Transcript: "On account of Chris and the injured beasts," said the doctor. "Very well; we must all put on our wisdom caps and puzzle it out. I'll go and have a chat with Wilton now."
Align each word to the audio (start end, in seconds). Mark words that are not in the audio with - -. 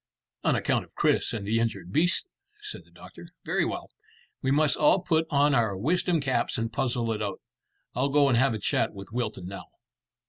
"On 0.43 0.55
account 0.55 0.83
of 0.83 0.95
Chris 0.95 1.31
and 1.31 1.45
the 1.45 1.59
injured 1.59 1.91
beasts," 1.91 2.25
said 2.59 2.85
the 2.85 2.89
doctor. 2.89 3.29
"Very 3.45 3.63
well; 3.65 3.91
we 4.41 4.49
must 4.49 4.75
all 4.75 5.01
put 5.01 5.27
on 5.29 5.53
our 5.53 5.77
wisdom 5.77 6.19
caps 6.19 6.57
and 6.57 6.73
puzzle 6.73 7.11
it 7.11 7.21
out. 7.21 7.39
I'll 7.93 8.09
go 8.09 8.27
and 8.27 8.35
have 8.35 8.55
a 8.55 8.57
chat 8.59 8.93
with 8.95 9.11
Wilton 9.13 9.45
now." 9.47 9.65